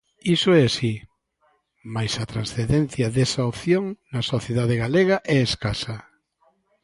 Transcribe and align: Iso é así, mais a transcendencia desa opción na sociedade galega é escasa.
Iso 0.35 0.49
é 0.59 0.61
así, 0.65 0.93
mais 1.95 2.13
a 2.23 2.25
transcendencia 2.33 3.07
desa 3.15 3.47
opción 3.51 3.83
na 4.13 4.21
sociedade 4.33 4.75
galega 4.83 5.17
é 5.35 5.37
escasa. 5.49 5.95